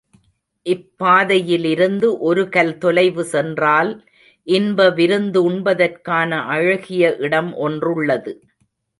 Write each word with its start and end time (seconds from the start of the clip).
இப்பாதையிலிருந்து 0.65 2.07
ஒருகல் 2.19 2.71
தொலைவு 2.77 3.23
சென்றால் 3.23 3.91
இன்ப 4.47 4.87
விருந்து 4.89 5.39
உண்பதற்கான 5.49 6.39
அழகிய 6.47 7.11
இடம் 7.19 7.51
ஒன்றுள்ளது. 7.57 8.33